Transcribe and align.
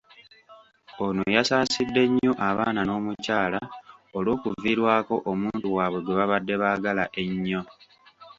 Ono 1.05 1.23
yasaasidde 1.35 2.01
nnyo 2.07 2.33
abaana 2.49 2.81
n'omukyala 2.85 3.59
olw'okuviirwako 4.17 5.15
omuntu 5.31 5.67
waabwe 5.75 5.99
gwe 6.03 6.17
babadde 6.19 6.53
baagala 6.61 7.03
ennyo. 7.23 7.61